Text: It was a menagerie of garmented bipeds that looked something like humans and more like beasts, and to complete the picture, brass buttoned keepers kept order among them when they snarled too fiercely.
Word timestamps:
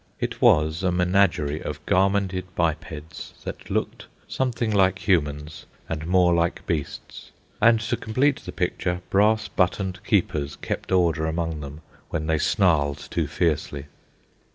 It 0.19 0.41
was 0.41 0.81
a 0.81 0.91
menagerie 0.91 1.61
of 1.61 1.85
garmented 1.85 2.45
bipeds 2.55 3.35
that 3.43 3.69
looked 3.69 4.07
something 4.27 4.71
like 4.71 5.07
humans 5.07 5.67
and 5.87 6.07
more 6.07 6.33
like 6.33 6.65
beasts, 6.65 7.29
and 7.61 7.79
to 7.81 7.95
complete 7.97 8.39
the 8.41 8.51
picture, 8.51 9.01
brass 9.11 9.47
buttoned 9.47 10.03
keepers 10.03 10.55
kept 10.55 10.91
order 10.91 11.27
among 11.27 11.59
them 11.59 11.81
when 12.09 12.25
they 12.25 12.39
snarled 12.39 13.09
too 13.11 13.27
fiercely. 13.27 13.85